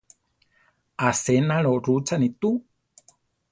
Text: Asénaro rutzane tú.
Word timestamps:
Asénaro 1.09 1.73
rutzane 1.85 2.29
tú. 2.41 2.51